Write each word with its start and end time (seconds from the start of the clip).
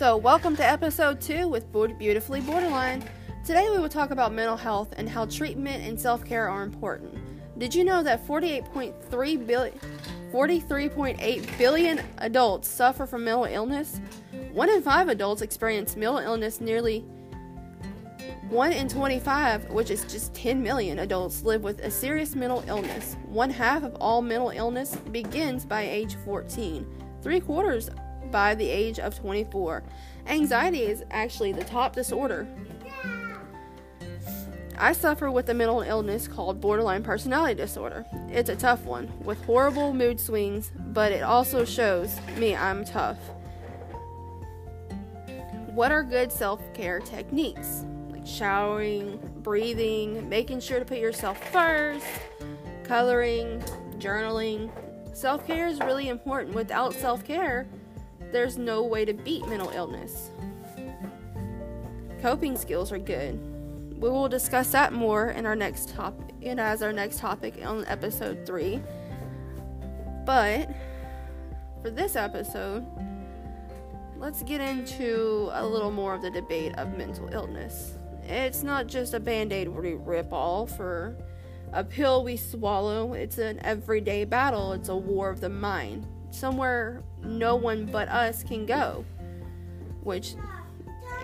So, 0.00 0.16
welcome 0.16 0.56
to 0.56 0.64
episode 0.64 1.20
two 1.20 1.46
with 1.46 1.70
Beautifully 1.98 2.40
Borderline. 2.40 3.04
Today, 3.44 3.68
we 3.68 3.78
will 3.78 3.90
talk 3.90 4.10
about 4.10 4.32
mental 4.32 4.56
health 4.56 4.94
and 4.96 5.06
how 5.06 5.26
treatment 5.26 5.84
and 5.84 6.00
self 6.00 6.24
care 6.24 6.48
are 6.48 6.62
important. 6.62 7.18
Did 7.58 7.74
you 7.74 7.84
know 7.84 8.02
that 8.02 8.26
48.3 8.26 9.46
billion, 9.46 9.78
43.8 10.32 11.58
billion 11.58 12.00
adults 12.16 12.66
suffer 12.66 13.04
from 13.04 13.24
mental 13.24 13.44
illness? 13.44 14.00
One 14.54 14.70
in 14.70 14.80
five 14.80 15.10
adults 15.10 15.42
experience 15.42 15.94
mental 15.96 16.16
illness. 16.16 16.62
Nearly 16.62 17.00
one 18.48 18.72
in 18.72 18.88
25, 18.88 19.68
which 19.68 19.90
is 19.90 20.04
just 20.04 20.32
10 20.32 20.62
million 20.62 21.00
adults, 21.00 21.42
live 21.42 21.62
with 21.62 21.78
a 21.80 21.90
serious 21.90 22.34
mental 22.34 22.64
illness. 22.68 23.18
One 23.26 23.50
half 23.50 23.82
of 23.82 23.96
all 23.96 24.22
mental 24.22 24.48
illness 24.48 24.96
begins 25.12 25.66
by 25.66 25.82
age 25.82 26.16
14. 26.24 26.86
Three 27.22 27.40
quarters 27.40 27.90
by 28.30 28.54
the 28.54 28.68
age 28.68 28.98
of 28.98 29.18
24. 29.18 29.82
Anxiety 30.26 30.82
is 30.82 31.04
actually 31.10 31.52
the 31.52 31.64
top 31.64 31.94
disorder. 31.94 32.46
I 34.82 34.92
suffer 34.94 35.30
with 35.30 35.50
a 35.50 35.54
mental 35.54 35.82
illness 35.82 36.26
called 36.26 36.58
borderline 36.58 37.02
personality 37.02 37.54
disorder. 37.54 38.06
It's 38.30 38.48
a 38.48 38.56
tough 38.56 38.84
one 38.84 39.12
with 39.22 39.44
horrible 39.44 39.92
mood 39.92 40.18
swings, 40.18 40.72
but 40.74 41.12
it 41.12 41.22
also 41.22 41.66
shows 41.66 42.18
me 42.38 42.56
I'm 42.56 42.86
tough. 42.86 43.18
What 45.74 45.92
are 45.92 46.02
good 46.02 46.32
self 46.32 46.60
care 46.72 46.98
techniques? 47.00 47.84
Like 48.10 48.26
showering, 48.26 49.20
breathing, 49.42 50.26
making 50.30 50.60
sure 50.60 50.78
to 50.78 50.84
put 50.86 50.98
yourself 50.98 51.38
first, 51.52 52.06
coloring, 52.84 53.62
journaling. 53.98 54.70
Self 55.12 55.46
care 55.46 55.68
is 55.68 55.78
really 55.80 56.08
important. 56.08 56.54
Without 56.54 56.94
self 56.94 57.22
care, 57.22 57.68
there's 58.32 58.58
no 58.58 58.82
way 58.82 59.04
to 59.04 59.12
beat 59.12 59.46
mental 59.48 59.70
illness. 59.70 60.30
Coping 62.22 62.56
skills 62.56 62.92
are 62.92 62.98
good. 62.98 63.38
We 64.00 64.08
will 64.08 64.28
discuss 64.28 64.70
that 64.72 64.92
more 64.92 65.30
in 65.30 65.46
our 65.46 65.56
next 65.56 65.90
topic 65.90 66.34
and 66.42 66.60
as 66.60 66.82
our 66.82 66.92
next 66.92 67.18
topic 67.18 67.54
on 67.64 67.84
episode 67.86 68.46
3. 68.46 68.80
But 70.24 70.70
for 71.82 71.90
this 71.90 72.16
episode, 72.16 72.86
let's 74.16 74.42
get 74.42 74.60
into 74.60 75.50
a 75.52 75.66
little 75.66 75.90
more 75.90 76.14
of 76.14 76.22
the 76.22 76.30
debate 76.30 76.74
of 76.78 76.96
mental 76.96 77.28
illness. 77.32 77.94
It's 78.22 78.62
not 78.62 78.86
just 78.86 79.14
a 79.14 79.20
band 79.20 79.52
aid 79.52 79.68
we 79.68 79.94
rip 79.94 80.32
off 80.32 80.78
or 80.78 81.16
a 81.72 81.82
pill 81.82 82.22
we 82.24 82.36
swallow, 82.36 83.14
it's 83.14 83.38
an 83.38 83.60
everyday 83.64 84.24
battle, 84.24 84.72
it's 84.72 84.88
a 84.88 84.96
war 84.96 85.30
of 85.30 85.40
the 85.40 85.48
mind 85.48 86.06
somewhere 86.30 87.02
no 87.22 87.56
one 87.56 87.86
but 87.86 88.08
us 88.08 88.42
can 88.42 88.66
go, 88.66 89.04
which 90.02 90.34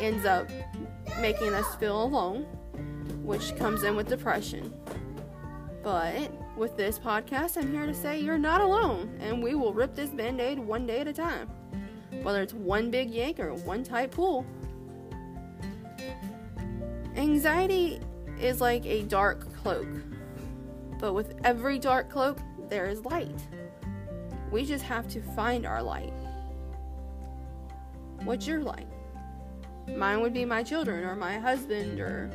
ends 0.00 0.24
up 0.24 0.48
making 1.20 1.54
us 1.54 1.74
feel 1.76 2.02
alone, 2.02 2.42
which 3.22 3.56
comes 3.56 3.82
in 3.82 3.96
with 3.96 4.08
depression. 4.08 4.72
But 5.82 6.32
with 6.56 6.76
this 6.76 6.98
podcast, 6.98 7.56
I'm 7.56 7.72
here 7.72 7.86
to 7.86 7.94
say 7.94 8.18
you're 8.20 8.38
not 8.38 8.60
alone, 8.60 9.16
and 9.20 9.42
we 9.42 9.54
will 9.54 9.72
rip 9.72 9.94
this 9.94 10.10
band 10.10 10.40
aid 10.40 10.58
one 10.58 10.86
day 10.86 11.00
at 11.00 11.08
a 11.08 11.12
time, 11.12 11.48
whether 12.22 12.42
it's 12.42 12.54
one 12.54 12.90
big 12.90 13.10
yank 13.10 13.38
or 13.38 13.54
one 13.54 13.84
tight 13.84 14.10
pull. 14.10 14.44
Anxiety 17.14 18.00
is 18.40 18.60
like 18.60 18.84
a 18.84 19.02
dark 19.04 19.52
cloak, 19.54 19.86
but 20.98 21.14
with 21.14 21.34
every 21.44 21.78
dark 21.78 22.10
cloak, 22.10 22.38
there 22.68 22.86
is 22.86 23.04
light. 23.04 23.30
We 24.50 24.64
just 24.64 24.84
have 24.84 25.08
to 25.08 25.20
find 25.20 25.66
our 25.66 25.82
light. 25.82 26.12
What's 28.24 28.46
your 28.46 28.62
light? 28.62 28.88
Mine 29.94 30.20
would 30.20 30.32
be 30.32 30.44
my 30.44 30.62
children 30.62 31.04
or 31.04 31.14
my 31.14 31.38
husband 31.38 32.00
or 32.00 32.30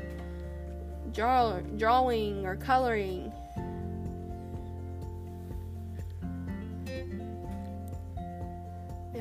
draw, 1.13 1.59
drawing 1.77 2.45
or 2.45 2.55
coloring. 2.55 3.31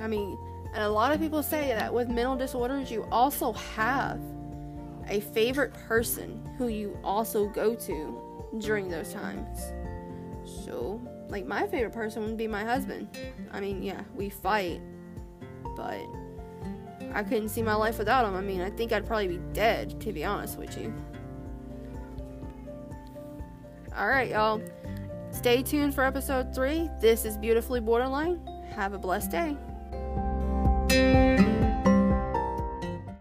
I 0.01 0.07
mean, 0.07 0.39
and 0.73 0.85
a 0.85 0.89
lot 0.89 1.13
of 1.13 1.21
people 1.21 1.43
say 1.43 1.69
that 1.69 1.93
with 1.93 2.09
mental 2.09 2.37
disorders, 2.37 2.91
you 2.91 3.07
also 3.11 3.53
have 3.53 4.21
a 5.09 5.21
favorite 5.21 5.75
person 5.75 6.49
who 6.57 6.69
you 6.69 6.97
also 7.03 7.49
go 7.49 7.75
to 7.75 8.23
during 8.61 8.89
those 8.89 9.13
times. 9.13 9.59
So, 10.65 11.01
like 11.31 11.47
my 11.47 11.67
favorite 11.67 11.93
person 11.93 12.23
would 12.25 12.37
be 12.37 12.49
my 12.49 12.65
husband. 12.65 13.09
I 13.53 13.61
mean, 13.61 13.83
yeah, 13.83 14.03
we 14.15 14.29
fight, 14.29 14.81
but 15.77 16.01
I 17.13 17.23
couldn't 17.23 17.49
see 17.49 17.63
my 17.63 17.75
life 17.75 17.99
without 17.99 18.25
him. 18.25 18.35
I 18.35 18.41
mean, 18.41 18.61
I 18.61 18.71
think 18.71 18.93
I'd 18.93 19.07
probably 19.07 19.29
be 19.29 19.41
dead, 19.53 20.01
to 20.01 20.13
be 20.13 20.25
honest 20.25 20.59
with 20.59 20.77
you. 20.79 20.93
Alright, 23.97 24.31
y'all. 24.31 24.61
Stay 25.31 25.63
tuned 25.63 25.95
for 25.95 26.05
episode 26.05 26.55
3. 26.55 26.89
This 27.01 27.25
is 27.25 27.37
Beautifully 27.37 27.81
Borderline. 27.81 28.41
Have 28.75 28.93
a 28.93 28.99
blessed 28.99 29.31
day. 29.31 29.57